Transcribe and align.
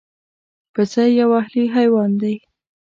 پسه 0.73 1.03
یو 1.19 1.29
اهلي 1.41 1.65
حیوان 1.75 2.11
دی. 2.21 2.35